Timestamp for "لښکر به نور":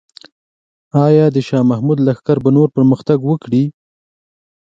2.07-2.67